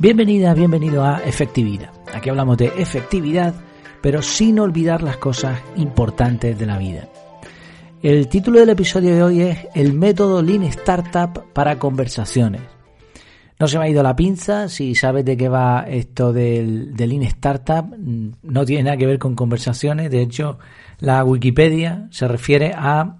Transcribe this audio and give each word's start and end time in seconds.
Bienvenida, 0.00 0.54
bienvenido 0.54 1.04
a 1.04 1.18
Efectividad. 1.24 1.90
Aquí 2.14 2.30
hablamos 2.30 2.56
de 2.56 2.66
efectividad, 2.66 3.52
pero 4.00 4.22
sin 4.22 4.60
olvidar 4.60 5.02
las 5.02 5.16
cosas 5.16 5.60
importantes 5.74 6.56
de 6.56 6.66
la 6.66 6.78
vida. 6.78 7.08
El 8.00 8.28
título 8.28 8.60
del 8.60 8.68
episodio 8.68 9.12
de 9.12 9.22
hoy 9.24 9.42
es 9.42 9.58
El 9.74 9.94
método 9.94 10.40
Lean 10.40 10.62
Startup 10.62 11.42
para 11.52 11.80
conversaciones. 11.80 12.60
No 13.58 13.66
se 13.66 13.76
me 13.76 13.86
ha 13.86 13.88
ido 13.88 14.04
la 14.04 14.14
pinza, 14.14 14.68
si 14.68 14.94
sabes 14.94 15.24
de 15.24 15.36
qué 15.36 15.48
va 15.48 15.84
esto 15.88 16.32
del, 16.32 16.94
Lean 16.94 17.24
Startup, 17.24 17.84
mm, 17.84 18.34
no 18.44 18.64
tiene 18.64 18.84
nada 18.84 18.96
que 18.98 19.06
ver 19.06 19.18
con 19.18 19.34
conversaciones, 19.34 20.12
de 20.12 20.22
hecho 20.22 20.60
la 21.00 21.24
Wikipedia 21.24 22.06
se 22.12 22.28
refiere 22.28 22.72
a, 22.72 23.16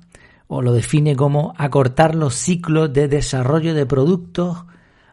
o 0.47 0.63
lo 0.63 0.73
define 0.73 1.17
como 1.17 1.55
acortar 1.59 2.15
los 2.15 2.37
ciclos 2.37 2.93
de 2.93 3.09
desarrollo 3.09 3.75
de 3.75 3.85
productos 3.85 4.59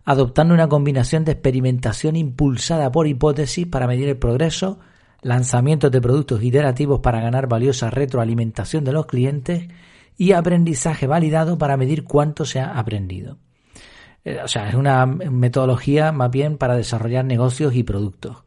adoptando 0.06 0.54
una 0.54 0.70
combinación 0.70 1.26
de 1.26 1.34
experimentación 1.34 2.16
impulsada 2.16 2.92
por 2.92 3.08
hipótesis 3.08 3.66
para 3.66 3.88
medir 3.88 4.08
el 4.08 4.18
progreso, 4.18 4.80
lanzamientos 5.22 5.92
de 5.92 6.00
productos 6.00 6.44
iterativos 6.44 7.00
para 7.00 7.20
ganar 7.20 7.48
valiosa 7.48 7.90
retroalimentación 7.90 8.84
de 8.84 8.94
los 8.94 9.08
clientes 9.08 9.68
y 10.18 10.32
aprendizaje 10.34 11.08
validado 11.08 11.58
para 11.58 11.76
medir 11.76 12.04
cuánto 12.04 12.46
se 12.46 12.60
ha 12.60 12.78
aprendido. 12.78 13.40
Eh, 14.24 14.40
o 14.44 14.48
sea, 14.48 14.70
es 14.70 14.76
una 14.76 15.06
metodología 15.08 16.12
más 16.12 16.30
bien 16.30 16.58
para 16.58 16.76
desarrollar 16.76 17.26
negocios 17.26 17.76
y 17.76 17.84
productos. 17.84 18.44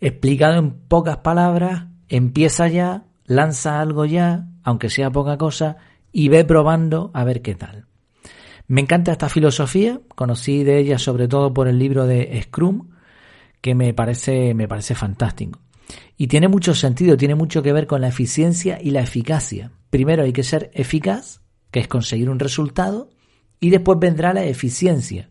Explicado 0.00 0.58
en 0.58 0.70
pocas 0.70 1.18
palabras, 1.18 1.86
empieza 2.08 2.68
ya, 2.68 3.04
lanza 3.26 3.80
algo 3.80 4.06
ya, 4.06 4.46
aunque 4.62 4.88
sea 4.88 5.10
poca 5.10 5.36
cosa, 5.36 5.76
y 6.12 6.28
ve 6.28 6.44
probando 6.44 7.10
a 7.12 7.24
ver 7.24 7.42
qué 7.42 7.54
tal. 7.54 7.89
Me 8.70 8.82
encanta 8.82 9.10
esta 9.10 9.28
filosofía, 9.28 10.00
conocí 10.14 10.62
de 10.62 10.78
ella 10.78 10.96
sobre 10.96 11.26
todo 11.26 11.52
por 11.52 11.66
el 11.66 11.76
libro 11.76 12.06
de 12.06 12.40
Scrum, 12.44 12.90
que 13.60 13.74
me 13.74 13.92
parece, 13.94 14.54
me 14.54 14.68
parece 14.68 14.94
fantástico. 14.94 15.58
Y 16.16 16.28
tiene 16.28 16.46
mucho 16.46 16.72
sentido, 16.76 17.16
tiene 17.16 17.34
mucho 17.34 17.64
que 17.64 17.72
ver 17.72 17.88
con 17.88 18.00
la 18.00 18.06
eficiencia 18.06 18.78
y 18.80 18.92
la 18.92 19.00
eficacia. 19.00 19.72
Primero 19.90 20.22
hay 20.22 20.32
que 20.32 20.44
ser 20.44 20.70
eficaz, 20.72 21.40
que 21.72 21.80
es 21.80 21.88
conseguir 21.88 22.30
un 22.30 22.38
resultado, 22.38 23.10
y 23.58 23.70
después 23.70 23.98
vendrá 23.98 24.32
la 24.32 24.44
eficiencia, 24.44 25.30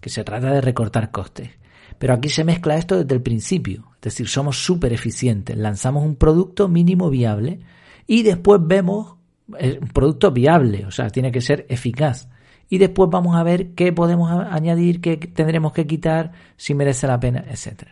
que 0.00 0.10
se 0.10 0.24
trata 0.24 0.50
de 0.50 0.60
recortar 0.60 1.12
costes. 1.12 1.48
Pero 1.96 2.14
aquí 2.14 2.28
se 2.28 2.42
mezcla 2.42 2.74
esto 2.74 2.98
desde 2.98 3.14
el 3.14 3.22
principio, 3.22 3.84
es 3.94 4.00
decir, 4.00 4.26
somos 4.26 4.64
súper 4.64 4.92
eficientes, 4.92 5.56
lanzamos 5.56 6.04
un 6.04 6.16
producto 6.16 6.66
mínimo 6.66 7.08
viable 7.08 7.60
y 8.08 8.24
después 8.24 8.60
vemos 8.64 9.14
eh, 9.60 9.78
un 9.80 9.90
producto 9.90 10.32
viable, 10.32 10.86
o 10.86 10.90
sea, 10.90 11.08
tiene 11.08 11.30
que 11.30 11.40
ser 11.40 11.66
eficaz 11.68 12.28
y 12.70 12.78
después 12.78 13.10
vamos 13.10 13.36
a 13.36 13.42
ver 13.42 13.74
qué 13.74 13.92
podemos 13.92 14.30
añadir, 14.30 15.00
qué 15.00 15.16
tendremos 15.16 15.72
que 15.72 15.88
quitar, 15.88 16.32
si 16.56 16.72
merece 16.72 17.08
la 17.08 17.18
pena, 17.18 17.44
etc. 17.50 17.88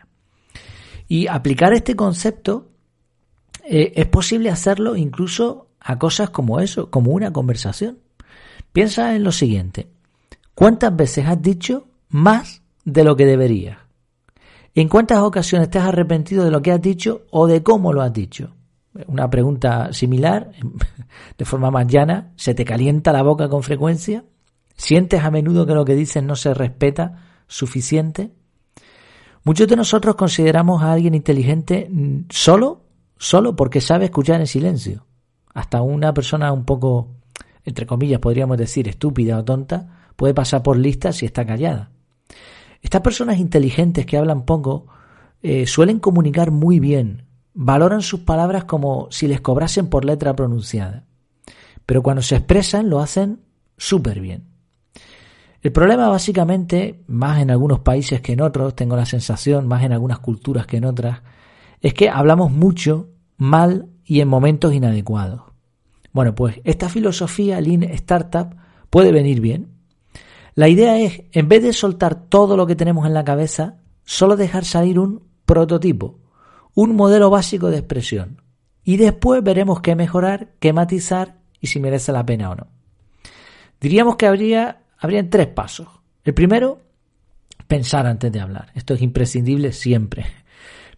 Y 1.09 1.27
aplicar 1.27 1.73
este 1.73 1.97
concepto 1.97 2.69
eh, 3.65 3.91
es 3.95 4.05
posible 4.07 4.49
hacerlo 4.49 4.95
incluso 4.95 5.67
a 5.81 5.99
cosas 5.99 6.29
como 6.29 6.61
eso, 6.61 6.89
como 6.89 7.11
una 7.11 7.31
conversación. 7.33 7.99
Piensa 8.71 9.15
en 9.15 9.23
lo 9.23 9.33
siguiente. 9.33 9.89
¿Cuántas 10.55 10.95
veces 10.95 11.25
has 11.27 11.41
dicho 11.41 11.87
más 12.07 12.61
de 12.85 13.03
lo 13.03 13.17
que 13.17 13.25
deberías? 13.25 13.77
¿En 14.75 14.87
cuántas 14.87 15.19
ocasiones 15.19 15.69
te 15.69 15.77
has 15.77 15.87
arrepentido 15.87 16.45
de 16.45 16.51
lo 16.51 16.61
que 16.61 16.71
has 16.71 16.81
dicho 16.81 17.25
o 17.31 17.47
de 17.47 17.63
cómo 17.63 17.91
lo 17.91 18.01
has 18.01 18.13
dicho? 18.13 18.55
Una 19.07 19.29
pregunta 19.29 19.91
similar, 19.91 20.51
de 21.37 21.45
forma 21.45 21.69
más 21.69 21.85
llana, 21.87 22.31
¿se 22.37 22.53
te 22.53 22.63
calienta 22.63 23.11
la 23.11 23.23
boca 23.23 23.49
con 23.49 23.61
frecuencia? 23.61 24.23
¿Sientes 24.79 25.25
a 25.25 25.29
menudo 25.29 25.65
que 25.65 25.73
lo 25.73 25.83
que 25.83 25.93
dices 25.93 26.23
no 26.23 26.37
se 26.37 26.53
respeta 26.53 27.41
suficiente? 27.47 28.31
Muchos 29.43 29.67
de 29.67 29.75
nosotros 29.75 30.15
consideramos 30.15 30.81
a 30.81 30.93
alguien 30.93 31.15
inteligente 31.15 31.91
solo, 32.29 32.85
solo 33.17 33.57
porque 33.57 33.81
sabe 33.81 34.05
escuchar 34.05 34.39
en 34.39 34.47
silencio. 34.47 35.05
Hasta 35.53 35.81
una 35.81 36.13
persona 36.13 36.53
un 36.53 36.63
poco, 36.63 37.09
entre 37.65 37.85
comillas, 37.85 38.21
podríamos 38.21 38.57
decir 38.57 38.87
estúpida 38.87 39.37
o 39.37 39.43
tonta, 39.43 40.11
puede 40.15 40.33
pasar 40.33 40.63
por 40.63 40.77
lista 40.77 41.11
si 41.11 41.25
está 41.25 41.45
callada. 41.45 41.91
Estas 42.81 43.01
personas 43.01 43.37
inteligentes 43.37 44.05
que 44.05 44.17
hablan 44.17 44.45
poco 44.45 44.87
eh, 45.41 45.67
suelen 45.67 45.99
comunicar 45.99 46.51
muy 46.51 46.79
bien, 46.79 47.25
valoran 47.53 48.01
sus 48.01 48.21
palabras 48.21 48.63
como 48.63 49.09
si 49.11 49.27
les 49.27 49.41
cobrasen 49.41 49.89
por 49.89 50.05
letra 50.05 50.37
pronunciada. 50.37 51.03
Pero 51.85 52.01
cuando 52.01 52.21
se 52.21 52.37
expresan 52.37 52.89
lo 52.89 53.01
hacen 53.01 53.41
súper 53.75 54.21
bien. 54.21 54.48
El 55.61 55.71
problema 55.73 56.07
básicamente, 56.07 57.03
más 57.07 57.41
en 57.41 57.51
algunos 57.51 57.79
países 57.79 58.21
que 58.21 58.33
en 58.33 58.41
otros, 58.41 58.75
tengo 58.75 58.95
la 58.95 59.05
sensación, 59.05 59.67
más 59.67 59.83
en 59.83 59.91
algunas 59.91 60.19
culturas 60.19 60.65
que 60.65 60.77
en 60.77 60.85
otras, 60.85 61.21
es 61.81 61.93
que 61.93 62.09
hablamos 62.09 62.51
mucho, 62.51 63.09
mal 63.37 63.89
y 64.05 64.21
en 64.21 64.27
momentos 64.27 64.73
inadecuados. 64.73 65.41
Bueno, 66.13 66.33
pues 66.33 66.61
esta 66.63 66.89
filosofía 66.89 67.59
Lean 67.61 67.83
Startup 67.83 68.55
puede 68.89 69.11
venir 69.11 69.41
bien. 69.41 69.69
La 70.55 70.67
idea 70.67 70.97
es, 70.97 71.23
en 71.31 71.47
vez 71.47 71.61
de 71.61 71.73
soltar 71.73 72.15
todo 72.15 72.57
lo 72.57 72.65
que 72.65 72.75
tenemos 72.75 73.05
en 73.05 73.13
la 73.13 73.23
cabeza, 73.23 73.77
solo 74.03 74.35
dejar 74.35 74.65
salir 74.65 74.97
un 74.97 75.23
prototipo, 75.45 76.19
un 76.73 76.95
modelo 76.95 77.29
básico 77.29 77.69
de 77.69 77.77
expresión. 77.77 78.41
Y 78.83 78.97
después 78.97 79.43
veremos 79.43 79.81
qué 79.81 79.95
mejorar, 79.95 80.53
qué 80.59 80.73
matizar 80.73 81.37
y 81.59 81.67
si 81.67 81.79
merece 81.79 82.11
la 82.11 82.25
pena 82.25 82.49
o 82.49 82.55
no. 82.55 82.67
Diríamos 83.79 84.15
que 84.15 84.25
habría 84.25 84.83
habrían 84.99 85.29
tres 85.29 85.47
pasos. 85.47 85.87
El 86.23 86.33
primero, 86.33 86.81
pensar 87.67 88.05
antes 88.05 88.31
de 88.31 88.39
hablar. 88.39 88.71
Esto 88.75 88.93
es 88.93 89.01
imprescindible 89.01 89.71
siempre. 89.71 90.25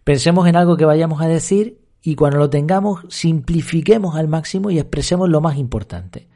Pensemos 0.04 0.48
en 0.48 0.56
algo 0.56 0.76
que 0.76 0.84
vayamos 0.84 1.22
a 1.22 1.28
decir 1.28 1.80
y 2.02 2.16
cuando 2.16 2.38
lo 2.38 2.50
tengamos 2.50 3.04
simplifiquemos 3.08 4.16
al 4.16 4.28
máximo 4.28 4.70
y 4.70 4.78
expresemos 4.78 5.28
lo 5.28 5.40
más 5.40 5.56
importante. 5.56 6.28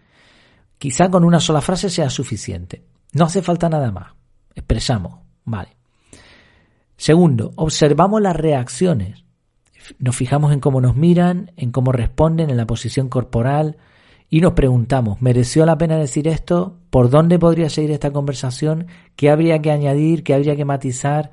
Quizá 0.78 1.10
con 1.10 1.24
una 1.24 1.40
sola 1.40 1.60
frase 1.60 1.90
sea 1.90 2.10
suficiente. 2.10 2.84
No 3.12 3.24
hace 3.24 3.42
falta 3.42 3.68
nada 3.68 3.90
más. 3.90 4.12
Expresamos. 4.54 5.20
Vale. 5.44 5.76
Segundo, 6.96 7.52
observamos 7.56 8.20
las 8.22 8.36
reacciones. 8.36 9.24
Nos 9.98 10.16
fijamos 10.16 10.52
en 10.52 10.60
cómo 10.60 10.80
nos 10.80 10.96
miran, 10.96 11.52
en 11.56 11.72
cómo 11.72 11.92
responden, 11.92 12.50
en 12.50 12.56
la 12.56 12.66
posición 12.66 13.08
corporal, 13.08 13.76
y 14.28 14.40
nos 14.40 14.54
preguntamos, 14.54 15.22
¿mereció 15.22 15.64
la 15.66 15.78
pena 15.78 15.96
decir 15.96 16.26
esto? 16.26 16.78
¿Por 16.90 17.10
dónde 17.10 17.38
podría 17.38 17.70
seguir 17.70 17.92
esta 17.92 18.12
conversación? 18.12 18.86
¿Qué 19.14 19.30
habría 19.30 19.62
que 19.62 19.70
añadir? 19.70 20.24
¿Qué 20.24 20.34
habría 20.34 20.56
que 20.56 20.64
matizar? 20.64 21.30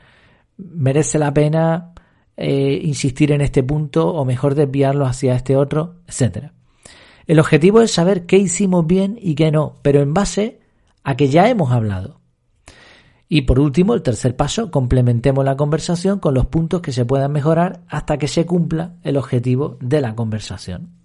¿Merece 0.58 1.18
la 1.18 1.34
pena 1.34 1.94
eh, 2.38 2.80
insistir 2.84 3.32
en 3.32 3.42
este 3.42 3.64
punto 3.64 4.10
o 4.10 4.26
mejor 4.26 4.54
desviarlo 4.54 5.06
hacia 5.06 5.36
este 5.36 5.58
otro? 5.58 5.96
Etcétera. 6.08 6.54
El 7.26 7.40
objetivo 7.40 7.82
es 7.82 7.92
saber 7.92 8.26
qué 8.26 8.38
hicimos 8.38 8.86
bien 8.86 9.18
y 9.20 9.34
qué 9.36 9.52
no, 9.52 9.78
pero 9.82 10.02
en 10.02 10.14
base 10.14 10.60
a 11.04 11.16
que 11.16 11.30
ya 11.30 11.50
hemos 11.50 11.72
hablado. 11.72 12.20
Y 13.28 13.44
por 13.44 13.60
último, 13.60 13.96
el 13.96 14.04
tercer 14.04 14.36
paso, 14.36 14.70
complementemos 14.70 15.44
la 15.44 15.58
conversación 15.58 16.20
con 16.20 16.36
los 16.36 16.46
puntos 16.46 16.82
que 16.82 16.92
se 16.92 17.06
puedan 17.06 17.32
mejorar 17.32 17.82
hasta 17.88 18.18
que 18.18 18.28
se 18.28 18.46
cumpla 18.46 18.98
el 19.02 19.18
objetivo 19.18 19.78
de 19.82 20.02
la 20.02 20.14
conversación. 20.14 21.03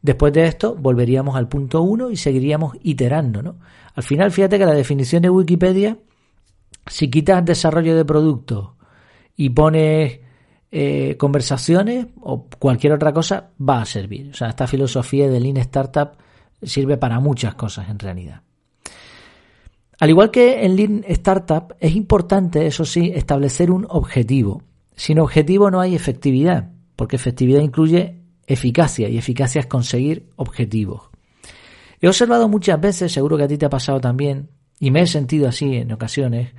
Después 0.00 0.32
de 0.32 0.46
esto, 0.46 0.76
volveríamos 0.76 1.36
al 1.36 1.48
punto 1.48 1.82
1 1.82 2.10
y 2.10 2.16
seguiríamos 2.16 2.76
iterando, 2.82 3.42
¿no? 3.42 3.56
Al 3.94 4.02
final, 4.02 4.30
fíjate 4.30 4.58
que 4.58 4.66
la 4.66 4.74
definición 4.74 5.22
de 5.22 5.30
Wikipedia, 5.30 5.98
si 6.86 7.10
quitas 7.10 7.44
desarrollo 7.44 7.96
de 7.96 8.04
productos 8.04 8.70
y 9.36 9.50
pones 9.50 10.20
eh, 10.70 11.16
conversaciones 11.18 12.06
o 12.20 12.46
cualquier 12.58 12.92
otra 12.92 13.12
cosa, 13.12 13.50
va 13.60 13.80
a 13.80 13.86
servir. 13.86 14.30
O 14.30 14.34
sea, 14.34 14.48
esta 14.50 14.66
filosofía 14.66 15.28
de 15.28 15.40
Lean 15.40 15.56
Startup 15.56 16.10
sirve 16.62 16.96
para 16.96 17.18
muchas 17.20 17.54
cosas 17.54 17.88
en 17.88 17.98
realidad. 17.98 18.42
Al 20.00 20.10
igual 20.10 20.30
que 20.30 20.64
en 20.64 20.76
Lean 20.76 21.04
Startup, 21.08 21.74
es 21.80 21.96
importante, 21.96 22.66
eso 22.66 22.84
sí, 22.84 23.10
establecer 23.14 23.70
un 23.70 23.84
objetivo. 23.88 24.62
Sin 24.94 25.18
objetivo 25.18 25.70
no 25.70 25.80
hay 25.80 25.96
efectividad, 25.96 26.70
porque 26.94 27.16
efectividad 27.16 27.60
incluye 27.62 28.17
eficacia 28.48 29.08
y 29.08 29.18
eficacia 29.18 29.60
es 29.60 29.66
conseguir 29.66 30.30
objetivos. 30.36 31.10
He 32.00 32.08
observado 32.08 32.48
muchas 32.48 32.80
veces, 32.80 33.12
seguro 33.12 33.36
que 33.36 33.44
a 33.44 33.48
ti 33.48 33.58
te 33.58 33.66
ha 33.66 33.70
pasado 33.70 34.00
también, 34.00 34.50
y 34.80 34.90
me 34.90 35.02
he 35.02 35.06
sentido 35.06 35.48
así 35.48 35.76
en 35.76 35.92
ocasiones, 35.92 36.54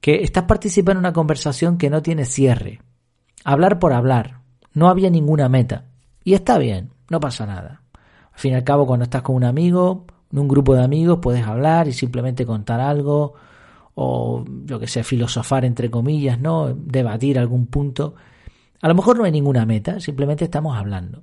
que 0.00 0.22
estás 0.22 0.44
participando 0.44 0.98
en 0.98 1.06
una 1.06 1.12
conversación 1.12 1.78
que 1.78 1.90
no 1.90 2.02
tiene 2.02 2.24
cierre. 2.24 2.80
Hablar 3.44 3.78
por 3.78 3.92
hablar. 3.92 4.40
No 4.74 4.88
había 4.88 5.10
ninguna 5.10 5.48
meta. 5.48 5.86
Y 6.24 6.34
está 6.34 6.58
bien, 6.58 6.90
no 7.08 7.20
pasa 7.20 7.46
nada. 7.46 7.82
Al 8.32 8.38
fin 8.38 8.52
y 8.52 8.54
al 8.56 8.64
cabo, 8.64 8.86
cuando 8.86 9.04
estás 9.04 9.22
con 9.22 9.36
un 9.36 9.44
amigo, 9.44 10.06
en 10.32 10.38
un 10.38 10.48
grupo 10.48 10.74
de 10.74 10.82
amigos, 10.82 11.18
puedes 11.22 11.46
hablar 11.46 11.86
y 11.86 11.92
simplemente 11.92 12.46
contar 12.46 12.80
algo, 12.80 13.34
o 13.94 14.44
yo 14.64 14.80
que 14.80 14.86
sé, 14.86 15.04
filosofar 15.04 15.64
entre 15.64 15.90
comillas, 15.90 16.40
¿no? 16.40 16.74
Debatir 16.74 17.38
algún 17.38 17.66
punto. 17.66 18.14
A 18.82 18.88
lo 18.88 18.94
mejor 18.96 19.16
no 19.16 19.24
hay 19.24 19.32
ninguna 19.32 19.64
meta, 19.64 20.00
simplemente 20.00 20.44
estamos 20.44 20.76
hablando. 20.76 21.22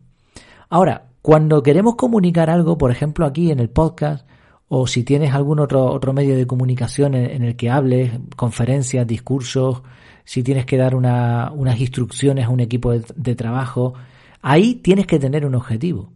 Ahora, 0.70 1.10
cuando 1.22 1.62
queremos 1.62 1.96
comunicar 1.96 2.50
algo, 2.50 2.78
por 2.78 2.90
ejemplo 2.90 3.26
aquí 3.26 3.52
en 3.52 3.60
el 3.60 3.70
podcast, 3.70 4.26
o 4.70 4.88
si 4.88 5.04
tienes 5.04 5.34
algún 5.34 5.60
otro, 5.60 5.86
otro 5.86 6.14
medio 6.14 6.38
de 6.38 6.48
comunicación 6.48 7.16
en, 7.16 7.44
el 7.44 7.58
que 7.58 7.70
hables, 7.70 8.12
conferencias, 8.38 9.06
discursos, 9.06 9.82
si 10.24 10.42
tienes 10.42 10.66
que 10.66 10.78
dar 10.78 10.96
unas 10.96 11.80
instrucciones 11.80 12.46
a 12.46 12.50
un 12.50 12.62
equipo 12.62 12.94
de 12.94 13.36
trabajo, 13.36 13.94
ahí 14.42 14.76
tienes 14.76 15.06
que 15.06 15.20
tener 15.20 15.46
un 15.46 15.56
objetivo. 15.56 16.14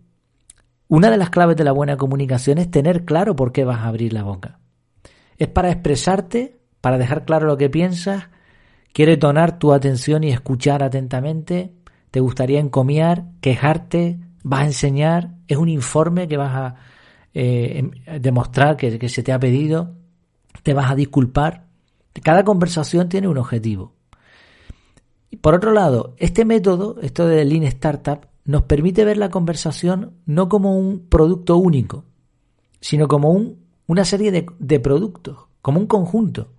Una 0.87 1.09
de 1.09 1.17
las 1.17 1.29
claves 1.31 1.57
de 1.57 1.63
la 1.63 1.71
buena 1.71 1.97
comunicación 1.97 2.57
es 2.57 2.71
tener 2.71 3.03
claro 3.03 3.35
por 3.35 3.51
qué 3.51 3.65
vas 3.65 3.79
a 3.79 3.87
abrir 3.87 4.13
la 4.13 4.23
boca. 4.23 4.59
Es 5.37 5.47
para 5.47 5.71
expresarte, 5.71 6.59
para 6.79 6.97
dejar 6.97 7.25
claro 7.25 7.47
lo 7.47 7.57
que 7.57 7.69
piensas, 7.69 8.29
quiere 8.93 9.17
tonar 9.17 9.59
tu 9.59 9.73
atención 9.73 10.23
y 10.23 10.29
escuchar 10.29 10.83
atentamente, 10.83 11.73
te 12.11 12.19
gustaría 12.19 12.59
encomiar, 12.59 13.25
quejarte, 13.41 14.19
vas 14.43 14.61
a 14.61 14.65
enseñar, 14.65 15.31
es 15.47 15.57
un 15.57 15.67
informe 15.67 16.27
que 16.27 16.37
vas 16.37 16.55
a 16.55 16.75
eh, 17.33 17.79
em, 17.79 18.21
demostrar 18.21 18.77
que, 18.77 19.09
se 19.09 19.23
te 19.23 19.33
ha 19.33 19.39
pedido, 19.39 19.95
te 20.61 20.73
vas 20.73 20.91
a 20.91 20.95
disculpar. 20.95 21.65
Cada 22.23 22.43
conversación 22.43 23.09
tiene 23.09 23.27
un 23.27 23.39
objetivo. 23.39 23.93
Y 25.31 25.37
por 25.37 25.55
otro 25.55 25.71
lado, 25.71 26.13
este 26.17 26.45
método, 26.45 26.97
esto 27.01 27.25
de 27.27 27.43
Lean 27.43 27.63
Startup, 27.63 28.27
nos 28.45 28.63
permite 28.63 29.03
ver 29.03 29.17
la 29.17 29.29
conversación 29.29 30.13
no 30.27 30.47
como 30.47 30.77
un 30.77 31.07
producto 31.09 31.57
único, 31.57 32.05
sino 32.79 33.07
como 33.07 33.31
un, 33.31 33.57
una 33.87 34.05
serie 34.05 34.31
de 34.31 34.79
productos, 34.79 35.47
como 35.63 35.79
un 35.79 35.87
conjunto. 35.87 36.49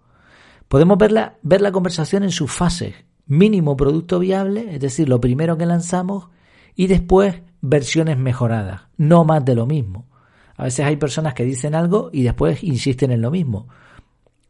Podemos 0.69 0.99
ver 0.99 1.13
la, 1.13 1.37
ver 1.43 1.61
la 1.61 1.73
conversación 1.73 2.23
en 2.23 2.31
sus 2.31 2.51
fases. 2.51 2.95
Mínimo 3.27 3.77
producto 3.77 4.19
viable, 4.19 4.75
es 4.75 4.81
decir, 4.81 5.09
lo 5.09 5.21
primero 5.21 5.57
que 5.57 5.67
lanzamos, 5.67 6.29
y 6.75 6.87
después 6.89 7.43
versiones 7.61 8.19
mejoradas, 8.19 8.83
no 8.97 9.25
más 9.25 9.45
de 9.45 9.55
lo 9.55 9.67
mismo. 9.67 10.07
A 10.57 10.65
veces 10.65 10.85
hay 10.85 10.97
personas 10.97 11.35
que 11.35 11.45
dicen 11.45 11.75
algo 11.75 12.11
y 12.13 12.23
después 12.23 12.63
insisten 12.63 13.11
en 13.11 13.23
lo 13.23 13.31
mismo. 13.31 13.69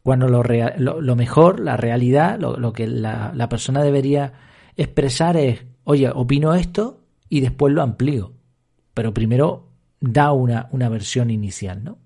Cuando 0.03 0.27
lo, 0.27 0.43
lo, 0.43 1.15
mejor, 1.15 1.59
la 1.59 1.77
realidad, 1.77 2.37
lo, 2.39 2.57
lo 2.57 2.73
que 2.73 2.85
la, 2.85 3.31
la 3.33 3.49
persona 3.49 3.81
debería 3.81 4.33
expresar 4.75 5.37
es, 5.37 5.65
oye, 5.83 6.09
opino 6.13 6.53
esto 6.53 7.01
y 7.27 7.39
después 7.39 7.73
lo 7.73 7.81
amplío. 7.81 8.33
Pero 8.93 9.13
primero 9.13 9.69
da 9.99 10.31
una, 10.31 10.67
una 10.71 10.89
versión 10.89 11.31
inicial, 11.31 11.83
¿no? 11.83 11.97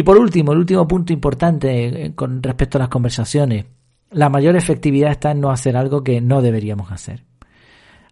Y 0.00 0.02
por 0.02 0.16
último, 0.16 0.52
el 0.52 0.58
último 0.60 0.88
punto 0.88 1.12
importante 1.12 2.06
eh, 2.06 2.14
con 2.14 2.42
respecto 2.42 2.78
a 2.78 2.80
las 2.80 2.88
conversaciones, 2.88 3.66
la 4.12 4.30
mayor 4.30 4.56
efectividad 4.56 5.10
está 5.10 5.32
en 5.32 5.42
no 5.42 5.50
hacer 5.50 5.76
algo 5.76 6.02
que 6.02 6.22
no 6.22 6.40
deberíamos 6.40 6.90
hacer. 6.90 7.26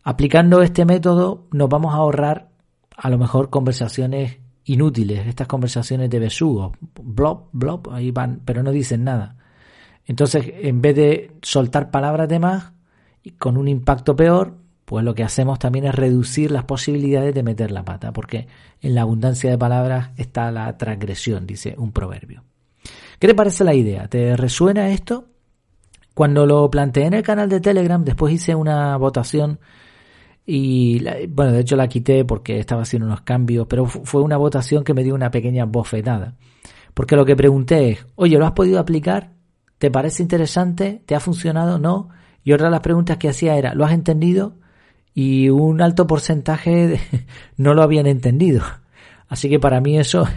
Aplicando 0.02 0.61
este 0.61 0.85
método 0.85 1.46
nos 1.50 1.70
vamos 1.70 1.94
a 1.94 1.96
ahorrar 1.96 2.50
a 2.94 3.08
lo 3.08 3.17
mejor 3.17 3.49
conversaciones 3.49 4.37
inútiles, 4.64 5.26
estas 5.26 5.46
conversaciones 5.46 6.11
de 6.11 6.19
besugo, 6.19 6.73
blob, 7.02 7.49
blob, 7.52 7.88
ahí 7.90 8.11
van, 8.11 8.43
pero 8.44 8.62
no 8.62 8.70
dicen 8.70 9.05
nada. 9.05 9.38
Entonces, 10.05 10.44
en 10.61 10.82
vez 10.82 10.94
de 10.94 11.37
soltar 11.40 11.90
palabras 11.90 12.29
de 12.29 12.38
más, 12.38 12.70
con 13.38 13.56
un 13.56 13.67
impacto 13.67 14.14
peor, 14.14 14.58
pues 14.88 15.05
lo 15.05 15.14
que 15.14 15.23
hacemos 15.23 15.58
también 15.58 15.85
es 15.85 15.94
reducir 15.94 16.50
las 16.50 16.64
posibilidades 16.64 17.35
de 17.35 17.43
meter 17.43 17.70
la 17.70 17.85
pata, 17.85 18.11
porque 18.11 18.49
en 18.81 18.94
la 18.94 19.02
abundancia 19.02 19.50
de 19.50 19.58
palabras 19.58 20.12
está 20.17 20.50
la 20.50 20.79
transgresión, 20.79 21.46
dice 21.46 21.75
un 21.76 21.93
proverbio. 21.93 22.43
¿Qué 23.19 23.26
te 23.26 23.35
parece 23.35 23.64
la 23.64 23.75
idea? 23.75 24.08
¿Te 24.08 24.35
resuena 24.35 24.88
esto? 24.88 25.26
Cuando 26.14 26.46
lo 26.46 26.70
planteé 26.70 27.05
en 27.05 27.12
el 27.12 27.23
canal 27.23 27.50
de 27.50 27.61
Telegram, 27.61 28.02
después 28.02 28.32
hice 28.32 28.55
una 28.55 28.96
votación 28.96 29.61
y, 30.46 31.05
bueno, 31.29 31.52
de 31.52 31.61
hecho 31.61 31.76
la 31.76 31.87
quité 31.87 32.25
porque 32.25 32.58
estaba 32.58 32.81
haciendo 32.81 33.08
unos 33.08 33.20
cambios, 33.20 33.67
pero 33.69 33.85
fue 33.85 34.23
una 34.23 34.38
votación 34.38 34.85
que 34.85 34.94
me 34.94 35.05
dio 35.05 35.14
una 35.14 35.31
pequeña 35.31 35.67
bofetada. 35.67 36.38
Porque 36.94 37.14
lo 37.14 37.26
que 37.26 37.37
pregunté 37.37 37.90
es, 37.90 38.06
oye, 38.14 38.38
¿lo 38.38 38.46
has 38.46 38.52
podido 38.52 38.81
aplicar? 38.81 39.32
¿Te 39.76 39.90
parece 39.90 40.23
interesante? 40.23 41.02
¿Te 41.05 41.14
ha 41.14 41.20
funcionado? 41.20 41.79
¿No? 41.79 42.08
Y 42.43 42.55
otra 42.55 42.69
de 42.69 42.70
las 42.70 42.81
preguntas 42.81 43.19
que 43.19 43.29
hacía 43.29 43.58
era, 43.58 43.75
¿lo 43.75 43.85
has 43.85 43.93
entendido? 43.93 44.55
Y 45.20 45.48
un 45.48 45.82
alto 45.82 46.06
porcentaje 46.06 47.00
no 47.56 47.74
lo 47.74 47.82
habían 47.82 48.06
entendido. 48.06 48.62
Así 49.26 49.48
que 49.48 49.58
para 49.58 49.80
mí 49.80 49.98
eso 49.98 50.28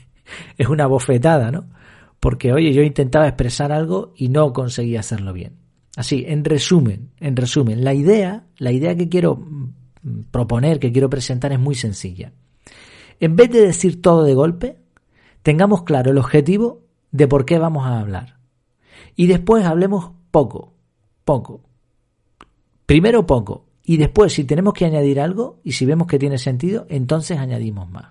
es 0.58 0.68
una 0.68 0.86
bofetada, 0.86 1.50
¿no? 1.50 1.70
Porque, 2.20 2.52
oye, 2.52 2.74
yo 2.74 2.82
intentaba 2.82 3.28
expresar 3.28 3.72
algo 3.72 4.12
y 4.14 4.28
no 4.28 4.52
conseguía 4.52 5.00
hacerlo 5.00 5.32
bien. 5.32 5.54
Así, 5.96 6.26
en 6.28 6.44
resumen, 6.44 7.12
en 7.18 7.34
resumen, 7.34 7.82
la 7.82 7.94
idea, 7.94 8.44
la 8.58 8.72
idea 8.72 8.94
que 8.94 9.08
quiero 9.08 9.42
proponer, 10.30 10.80
que 10.80 10.92
quiero 10.92 11.08
presentar 11.08 11.54
es 11.54 11.58
muy 11.58 11.74
sencilla. 11.74 12.34
En 13.20 13.36
vez 13.36 13.50
de 13.50 13.62
decir 13.62 14.02
todo 14.02 14.22
de 14.22 14.34
golpe, 14.34 14.76
tengamos 15.42 15.84
claro 15.84 16.10
el 16.10 16.18
objetivo 16.18 16.82
de 17.10 17.26
por 17.26 17.46
qué 17.46 17.58
vamos 17.58 17.86
a 17.86 18.00
hablar. 18.00 18.36
Y 19.14 19.28
después 19.28 19.64
hablemos 19.64 20.10
poco, 20.30 20.74
poco. 21.24 21.62
Primero 22.84 23.24
poco, 23.24 23.65
y 23.88 23.98
después, 23.98 24.32
si 24.32 24.42
tenemos 24.42 24.74
que 24.74 24.84
añadir 24.84 25.20
algo 25.20 25.60
y 25.62 25.72
si 25.72 25.86
vemos 25.86 26.08
que 26.08 26.18
tiene 26.18 26.38
sentido, 26.38 26.86
entonces 26.88 27.38
añadimos 27.38 27.88
más. 27.88 28.06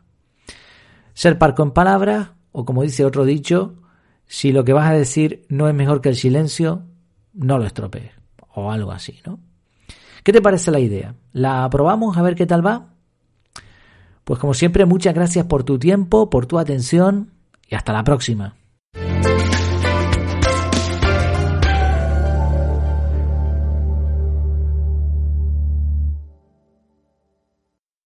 Ser 1.14 1.38
parco 1.38 1.64
en 1.64 1.72
palabras, 1.72 2.30
o 2.54 2.64
como 2.64 2.82
dice 2.82 3.04
otro 3.04 3.26
dicho, 3.26 3.76
si 4.26 4.54
lo 4.54 4.64
que 4.64 4.72
vas 4.72 4.90
a 4.90 4.94
decir 4.94 5.46
no 5.50 5.68
es 5.68 5.76
mejor 5.76 6.00
que 6.00 6.08
el 6.08 6.16
silencio, 6.16 6.84
no 7.34 7.58
lo 7.58 7.66
estropees. 7.66 8.14
O 8.54 8.72
algo 8.72 8.94
así, 8.94 9.20
¿no? 9.26 9.38
¿Qué 10.24 10.32
te 10.32 10.42
parece 10.42 10.72
la 10.72 10.80
idea? 10.80 11.14
¿La 11.34 11.70
probamos 11.70 12.18
a 12.18 12.22
ver 12.22 12.36
qué 12.36 12.46
tal 12.46 12.66
va? 12.66 12.94
Pues 14.24 14.40
como 14.40 14.54
siempre, 14.54 14.86
muchas 14.86 15.14
gracias 15.14 15.46
por 15.46 15.66
tu 15.66 15.78
tiempo, 15.78 16.30
por 16.30 16.46
tu 16.46 16.58
atención 16.58 17.32
y 17.68 17.76
hasta 17.76 17.92
la 17.92 18.06
próxima. 18.06 18.56